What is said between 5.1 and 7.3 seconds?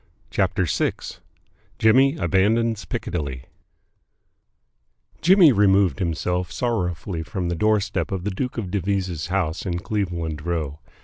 Jimmy removed himself sorrowfully